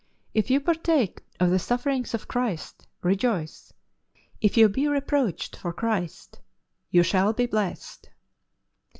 "If 0.41 0.49
you 0.49 0.59
partake 0.59 1.21
of 1.39 1.51
the 1.51 1.59
sufferings 1.59 2.15
of 2.15 2.27
Christ 2.27 2.87
rejoice.... 3.03 3.71
If 4.41 4.57
you 4.57 4.67
be 4.67 4.87
reproached 4.87 5.55
for 5.55 5.71
Christ 5.73 6.39
you 6.89 7.03
shall 7.03 7.33
be 7.33 7.45
blessed. 7.45 8.09